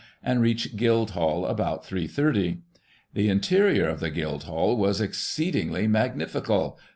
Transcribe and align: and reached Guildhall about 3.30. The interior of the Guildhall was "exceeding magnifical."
and 0.23 0.41
reached 0.41 0.75
Guildhall 0.77 1.45
about 1.45 1.83
3.30. 1.85 2.61
The 3.13 3.29
interior 3.29 3.87
of 3.87 3.99
the 3.99 4.09
Guildhall 4.09 4.75
was 4.75 4.99
"exceeding 4.99 5.69
magnifical." 5.91 6.79